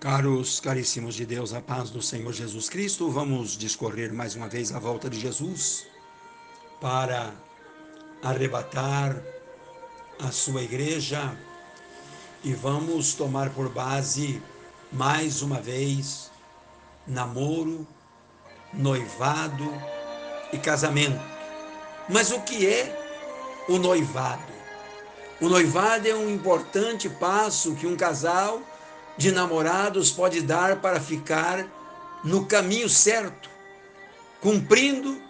[0.00, 4.72] Caros, caríssimos de Deus, a paz do Senhor Jesus Cristo, vamos discorrer mais uma vez
[4.72, 5.88] a volta de Jesus
[6.80, 7.34] para
[8.22, 9.20] arrebatar
[10.20, 11.36] a sua igreja
[12.44, 14.40] e vamos tomar por base
[14.92, 16.30] mais uma vez
[17.04, 17.84] namoro,
[18.72, 19.68] noivado
[20.52, 21.20] e casamento.
[22.08, 24.52] Mas o que é o noivado?
[25.40, 28.62] O noivado é um importante passo que um casal
[29.18, 31.66] de namorados pode dar para ficar
[32.24, 33.50] no caminho certo,
[34.40, 35.20] cumprindo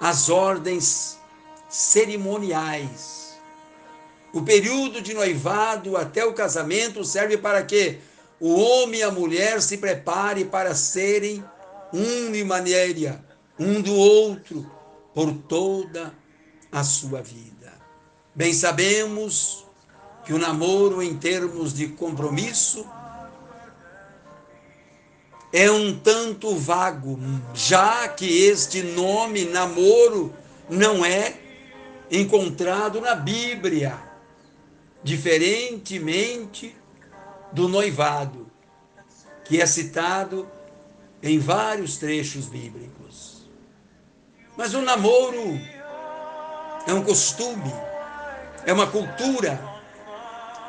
[0.00, 1.18] as ordens
[1.68, 3.38] cerimoniais.
[4.32, 7.98] O período de noivado até o casamento serve para que
[8.40, 11.44] o homem e a mulher se prepare para serem
[11.92, 13.24] um de maneira,
[13.58, 14.70] um do outro,
[15.14, 16.12] por toda
[16.72, 17.72] a sua vida.
[18.34, 19.65] Bem sabemos
[20.26, 22.84] que o namoro, em termos de compromisso,
[25.52, 27.16] é um tanto vago,
[27.54, 30.34] já que este nome namoro
[30.68, 31.34] não é
[32.10, 33.96] encontrado na Bíblia,
[35.00, 36.76] diferentemente
[37.52, 38.50] do noivado,
[39.44, 40.48] que é citado
[41.22, 43.48] em vários trechos bíblicos.
[44.56, 45.56] Mas o namoro
[46.84, 47.72] é um costume,
[48.64, 49.75] é uma cultura,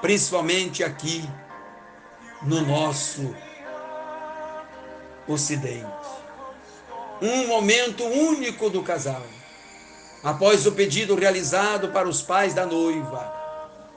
[0.00, 1.28] principalmente aqui
[2.42, 3.34] no nosso
[5.28, 5.86] Ocidente.
[7.22, 9.22] Um momento único do casal.
[10.24, 13.32] Após o pedido realizado para os pais da noiva,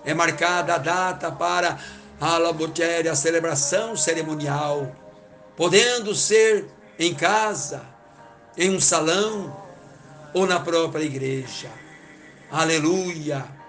[0.05, 1.79] é marcada a data para
[2.19, 4.95] a labotéria, a celebração cerimonial,
[5.55, 6.67] podendo ser
[6.99, 7.81] em casa,
[8.55, 9.57] em um salão
[10.33, 11.69] ou na própria igreja.
[12.51, 13.62] Aleluia!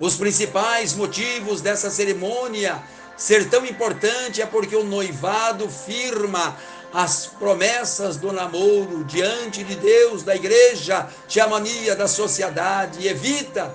[0.00, 2.80] Os principais motivos dessa cerimônia
[3.16, 6.56] ser tão importante é porque o noivado firma
[6.92, 11.08] as promessas do namoro diante de Deus, da igreja,
[11.42, 13.74] a mania da sociedade e evita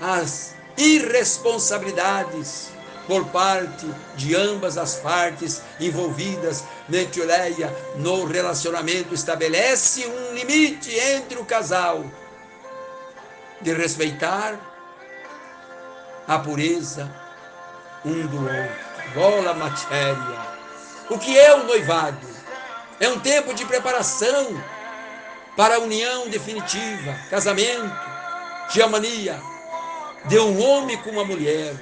[0.00, 2.68] as irresponsabilidades
[3.08, 6.64] por parte de ambas as partes envolvidas.
[6.88, 12.04] Netileia, no relacionamento estabelece um limite entre o casal
[13.60, 14.75] de respeitar
[16.26, 17.10] a pureza
[18.04, 18.86] um do outro.
[19.14, 20.56] Bola matéria.
[21.08, 22.26] O que é o noivado?
[22.98, 24.60] É um tempo de preparação
[25.56, 27.92] para a união definitiva, casamento,
[28.72, 29.40] diamania,
[30.26, 31.74] de um homem com uma mulher.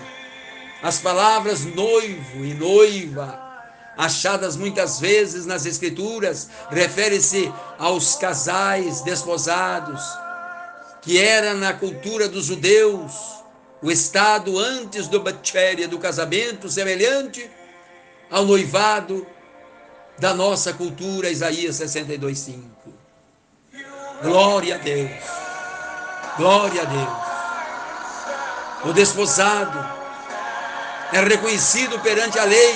[0.83, 3.41] As palavras noivo e noiva,
[3.97, 10.03] achadas muitas vezes nas escrituras, refere-se aos casais desposados,
[11.01, 13.34] que era na cultura dos judeus
[13.85, 17.51] o estado antes do bactéria do casamento semelhante
[18.31, 19.27] ao noivado
[20.19, 22.63] da nossa cultura, Isaías 62:5.
[24.23, 25.11] Glória a Deus.
[26.39, 27.25] Glória a Deus.
[28.87, 29.79] O desposado
[31.13, 32.75] é reconhecido perante a lei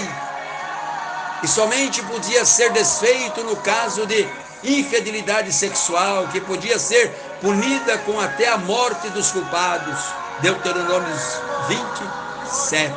[1.43, 4.29] e somente podia ser desfeito no caso de
[4.63, 7.09] infidelidade sexual, que podia ser
[7.41, 10.28] punida com até a morte dos culpados.
[10.41, 11.17] Deuteronômio
[11.67, 12.95] 27.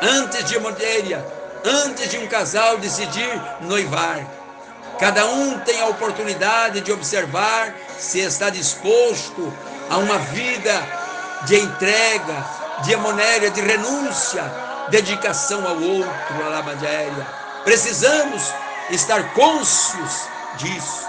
[0.00, 1.24] Antes de Modéria,
[1.62, 4.26] antes de um casal decidir noivar,
[4.98, 9.52] cada um tem a oportunidade de observar se está disposto
[9.90, 10.82] a uma vida
[11.44, 12.46] de entrega,
[12.82, 14.42] de amonéria, de renúncia,
[14.88, 17.26] dedicação ao outro, a lamadéria.
[17.62, 18.42] Precisamos
[18.90, 21.02] estar cônscios disto.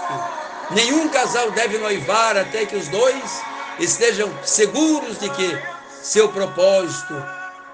[0.70, 3.42] Nenhum casal deve noivar até que os dois
[3.78, 5.58] estejam seguros de que
[6.02, 7.14] seu propósito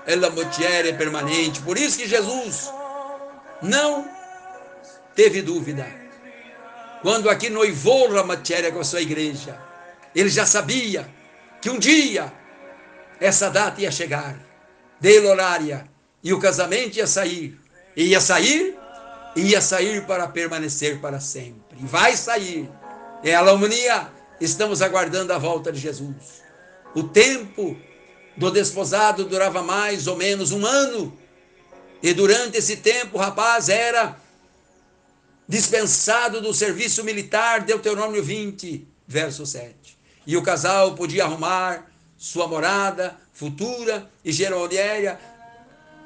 [0.06, 1.60] é la é permanente.
[1.62, 2.70] Por isso que Jesus
[3.62, 4.08] não
[5.14, 5.86] teve dúvida.
[7.02, 9.58] Quando aqui noivou matéria com a sua igreja,
[10.14, 11.08] ele já sabia
[11.60, 12.32] que um dia
[13.20, 14.36] essa data ia chegar,
[14.98, 15.86] dele horária,
[16.22, 17.58] e o casamento ia sair.
[17.96, 18.78] E ia sair,
[19.36, 21.78] ia sair para permanecer para sempre.
[21.80, 22.70] Vai sair.
[23.22, 24.19] É a harmonia.
[24.40, 26.42] Estamos aguardando a volta de Jesus.
[26.94, 27.76] O tempo
[28.36, 31.16] do desposado durava mais ou menos um ano.
[32.02, 34.16] E durante esse tempo, o rapaz era
[35.46, 39.98] dispensado do serviço militar, Deuteronômio 20, verso 7.
[40.26, 45.18] E o casal podia arrumar sua morada futura e geraldiéria,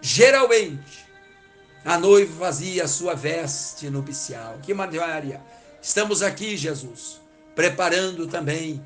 [0.00, 1.04] geralmente
[1.84, 4.58] a noiva fazia sua veste nupcial.
[4.62, 5.42] Que maravilha!
[5.82, 7.20] Estamos aqui, Jesus,
[7.54, 8.84] preparando também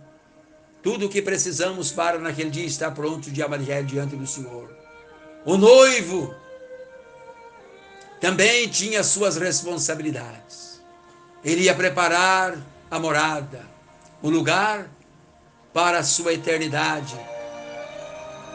[0.82, 4.70] tudo o que precisamos para naquele dia estar pronto de amarelo diante do Senhor.
[5.44, 6.35] O noivo
[8.20, 10.82] também tinha suas responsabilidades.
[11.44, 12.56] Ele ia preparar
[12.91, 13.65] a morada,
[14.23, 14.88] o lugar
[15.73, 17.19] para a sua eternidade,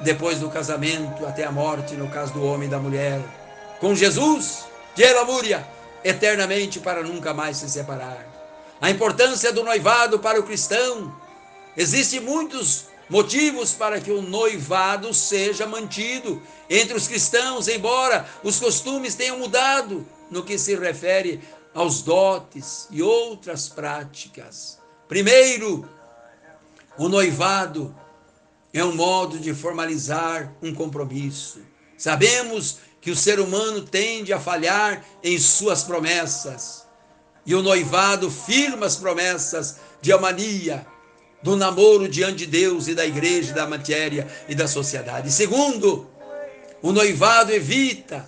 [0.04, 3.22] depois do casamento até a morte, no caso do homem e da mulher,
[3.80, 4.66] com Jesus,
[4.96, 5.66] de Elamúria,
[6.04, 8.33] eternamente para nunca mais se separar.
[8.82, 11.16] A importância do noivado para o cristão.
[11.76, 19.16] Existem muitos motivos para que o noivado seja mantido entre os cristãos, embora os costumes
[19.16, 21.42] tenham mudado no que se refere
[21.74, 24.80] aos dotes e outras práticas.
[25.08, 25.88] Primeiro,
[26.98, 27.96] o noivado
[28.74, 31.60] é um modo de formalizar um compromisso.
[31.98, 36.83] Sabemos que o ser humano tende a falhar em suas promessas.
[37.46, 40.86] E o noivado firma as promessas de amania,
[41.42, 45.30] do namoro diante de Deus e da igreja, da matéria e da sociedade.
[45.30, 46.10] Segundo,
[46.82, 48.26] o noivado evita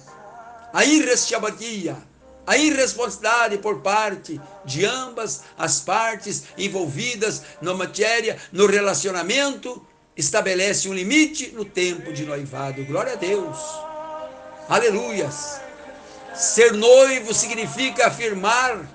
[0.73, 1.97] a irresponsabilidade,
[2.45, 9.85] a irresponsabilidade por parte de ambas as partes envolvidas na matéria, no relacionamento,
[10.15, 12.83] estabelece um limite no tempo de noivado.
[12.85, 13.57] Glória a Deus.
[14.67, 15.61] Aleluias.
[16.35, 18.85] Ser noivo significa afirmar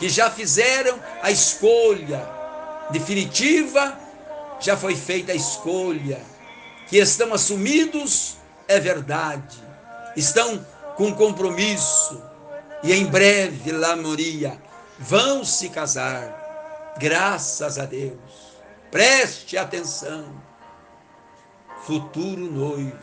[0.00, 2.26] que já fizeram a escolha
[2.90, 3.96] definitiva,
[4.58, 6.22] já foi feita a escolha,
[6.88, 9.58] que estão assumidos, é verdade,
[10.16, 10.66] estão
[10.96, 12.20] com compromisso,
[12.82, 14.58] e em breve, lá Moria,
[14.98, 18.18] vão se casar, graças a Deus.
[18.90, 20.42] Preste atenção,
[21.84, 22.98] futuro noivos.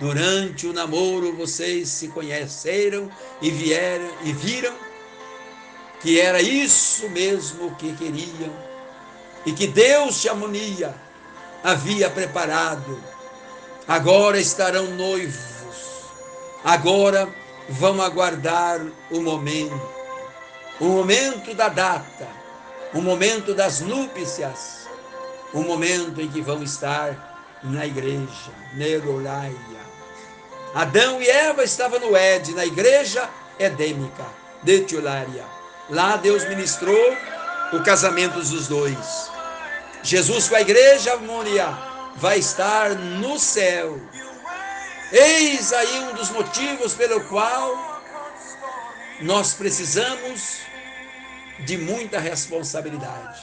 [0.00, 3.10] Durante o namoro vocês se conheceram
[3.42, 4.87] e vieram e viram
[6.00, 8.52] que era isso mesmo que queriam
[9.44, 10.94] e que Deus de harmonia
[11.62, 13.02] havia preparado.
[13.86, 16.04] Agora estarão noivos,
[16.62, 17.28] agora
[17.68, 18.80] vão aguardar
[19.10, 19.88] o momento,
[20.78, 22.28] o momento da data,
[22.92, 24.86] o momento das núpcias,
[25.54, 29.78] o momento em que vão estar na igreja, Nerolaia.
[30.74, 33.28] Adão e Eva estavam no Ed, na igreja
[33.58, 34.26] edêmica,
[34.62, 35.57] de Tiulária.
[35.88, 37.16] Lá Deus ministrou
[37.72, 39.30] o casamento dos dois.
[40.02, 41.66] Jesus com a igreja, harmonia,
[42.16, 44.00] vai estar no céu.
[45.10, 48.02] Eis aí um dos motivos pelo qual
[49.20, 50.58] nós precisamos
[51.60, 53.40] de muita responsabilidade,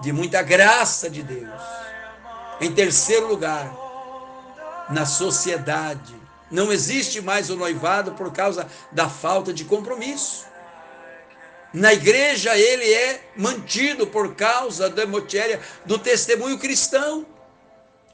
[0.00, 1.60] de muita graça de Deus.
[2.60, 3.70] Em terceiro lugar,
[4.88, 6.14] na sociedade,
[6.50, 10.51] não existe mais o noivado por causa da falta de compromisso.
[11.72, 17.24] Na igreja ele é mantido por causa da matéria do testemunho cristão.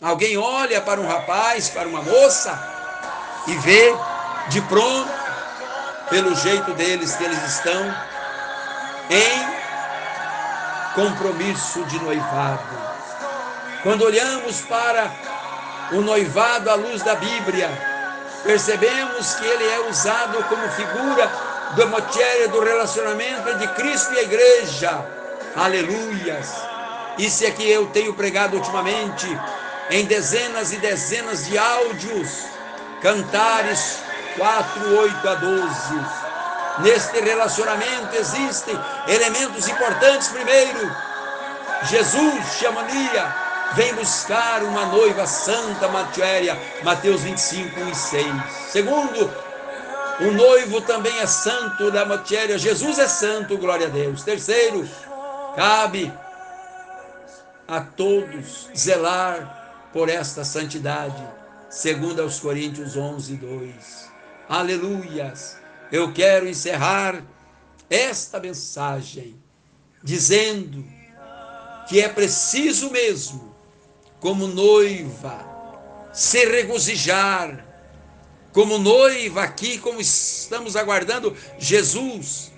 [0.01, 2.57] Alguém olha para um rapaz, para uma moça
[3.49, 3.93] e vê
[4.49, 5.11] de pronto,
[6.09, 7.95] pelo jeito deles que eles estão
[9.11, 9.59] em
[10.95, 12.79] compromisso de noivado.
[13.83, 15.11] Quando olhamos para
[15.93, 17.69] o noivado à luz da Bíblia,
[18.45, 24.23] percebemos que ele é usado como figura da matéria do relacionamento entre Cristo e a
[24.23, 25.07] igreja.
[25.57, 26.55] Aleluias.
[27.19, 29.27] Isso é que eu tenho pregado ultimamente
[29.91, 32.45] em dezenas e dezenas de áudios.
[33.03, 33.99] Cantares
[34.37, 35.69] 4, 8 a 12.
[36.79, 38.79] Neste relacionamento existem
[39.09, 40.29] elementos importantes.
[40.29, 40.91] Primeiro,
[41.83, 43.35] Jesus, chamania,
[43.75, 48.27] vem buscar uma noiva santa, matéria, Mateus 25, 1 e 6.
[48.71, 49.48] Segundo,
[50.21, 52.59] o noivo também é santo da matéria.
[52.59, 54.23] Jesus é santo, glória a Deus.
[54.23, 54.89] Terceiro,
[55.55, 56.13] cabe
[57.67, 61.23] a todos zelar por esta santidade,
[61.71, 64.11] segundo aos Coríntios 11, 2.
[64.49, 65.59] Aleluias.
[65.93, 67.23] Eu quero encerrar
[67.89, 69.37] esta mensagem
[70.03, 70.85] dizendo
[71.89, 73.55] que é preciso mesmo,
[74.21, 75.47] como noiva,
[76.13, 77.68] se regozijar
[78.53, 82.51] como noiva aqui, como estamos aguardando Jesus,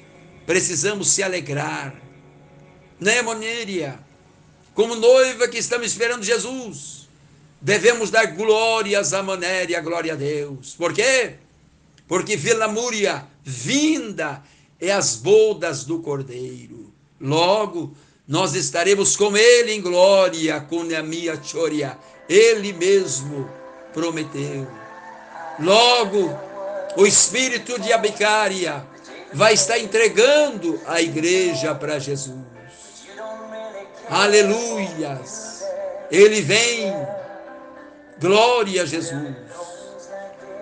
[0.47, 1.95] precisamos se alegrar.
[2.99, 3.99] Né, Monéria?
[4.75, 7.09] Como noiva que estamos esperando Jesus,
[7.61, 10.75] devemos dar glórias a Monéria, glória a Deus.
[10.75, 11.35] Por quê?
[12.07, 14.43] Porque Vila Múria, vinda,
[14.81, 16.93] é as bodas do Cordeiro.
[17.21, 17.95] Logo,
[18.27, 21.99] nós estaremos com Ele em glória, com a minha choria.
[22.29, 23.51] Ele mesmo
[23.93, 24.80] prometeu.
[25.61, 26.39] Logo,
[26.97, 28.85] o espírito de Abicária
[29.33, 32.39] vai estar entregando a igreja para Jesus.
[34.09, 35.65] Aleluias!
[36.11, 36.93] Ele vem,
[38.19, 39.37] glória a Jesus.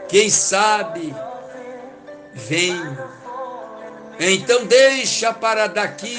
[0.08, 1.14] Quem sabe
[2.34, 2.98] venho.
[4.20, 6.18] Então deixa para daqui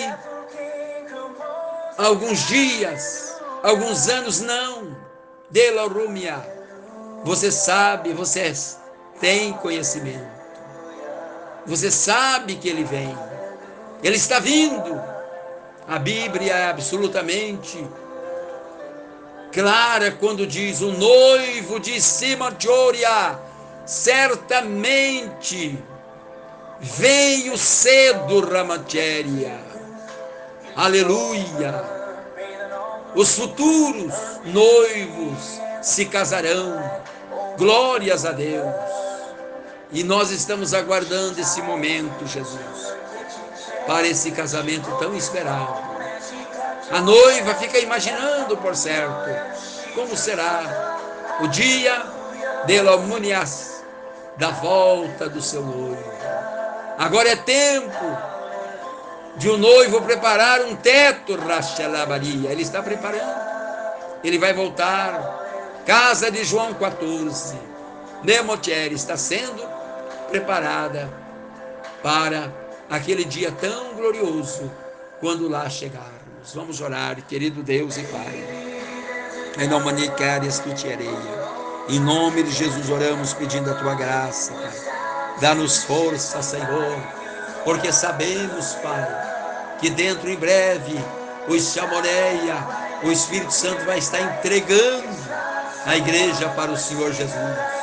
[1.97, 4.97] alguns dias, alguns anos, não.
[5.51, 6.58] Dela Rumia.
[7.23, 8.53] Você sabe, você
[9.19, 10.39] tem conhecimento.
[11.65, 13.15] Você sabe que ele vem.
[14.01, 15.01] Ele está vindo.
[15.87, 17.85] A Bíblia é absolutamente
[19.51, 23.37] clara quando diz: O noivo de Simachoria
[23.85, 25.77] certamente
[26.79, 29.59] veio cedo, Ramachéria.
[30.75, 31.83] Aleluia.
[33.15, 34.13] Os futuros
[34.45, 37.01] noivos se casarão.
[37.57, 38.73] Glórias a Deus.
[39.91, 42.93] E nós estamos aguardando esse momento, Jesus,
[43.87, 45.89] para esse casamento tão esperado.
[46.91, 49.29] A noiva fica imaginando, por certo,
[49.95, 50.97] como será
[51.41, 52.03] o dia
[52.65, 53.83] de Lomunias,
[54.37, 56.13] da volta do seu noivo.
[56.97, 58.17] Agora é tempo
[59.37, 62.51] de o um noivo preparar um teto, Rachelabaria.
[62.51, 63.39] Ele está preparando.
[64.23, 65.38] Ele vai voltar.
[65.85, 67.55] Casa de João 14.
[68.23, 69.67] Nemotier está sendo
[70.29, 71.09] preparada
[72.03, 72.51] para
[72.89, 74.71] aquele dia tão glorioso
[75.19, 76.53] quando lá chegarmos.
[76.53, 78.43] Vamos orar, querido Deus e Pai.
[79.57, 80.11] Em nome de
[81.89, 84.99] Em nome de Jesus oramos pedindo a tua graça, Pai.
[85.41, 86.97] Dá-nos força, Senhor,
[87.63, 90.99] porque sabemos, Pai, que dentro em breve
[91.47, 92.57] o Chamoreia,
[93.03, 95.28] o Espírito Santo vai estar entregando
[95.85, 97.79] a igreja para o Senhor Jesus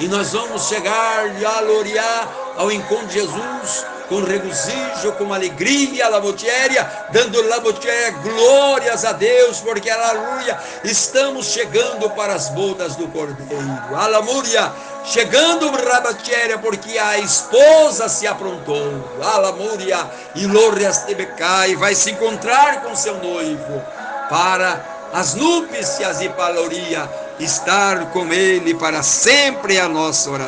[0.00, 2.26] e nós vamos chegar e aloriar
[2.56, 9.88] ao encontro de Jesus com regozijo, com alegria, labotiéria, dando labotiéria glórias a Deus, porque
[9.88, 13.94] aleluia, estamos chegando para as bodas do Cordeiro.
[13.94, 14.72] Alamúria,
[15.04, 19.04] chegando rabatéria, porque a esposa se aprontou.
[19.22, 23.80] Alamúria, e Lórias Tebecai vai se encontrar com seu noivo
[24.28, 27.08] para as núpcias e paloria
[27.44, 30.38] estar com Ele para sempre a nossa oração.